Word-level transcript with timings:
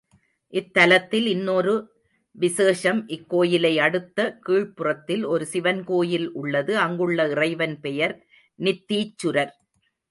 இத்தலத்தில் 0.53 1.27
இன்னொரு 1.27 1.73
விசேஷம், 2.35 3.01
இக்கோயிலை 3.07 3.73
அடுத்த 3.77 4.19
கீழ்புறத்தில் 4.47 5.23
ஒரு 5.25 5.45
சிவன் 5.45 5.83
கோயில் 5.83 6.27
உள்ளது 6.33 6.77
அங்குள்ள 6.77 7.29
இறைவன் 7.29 7.79
பெயர் 7.79 8.15
நித்தீச்சுரர். 8.59 9.53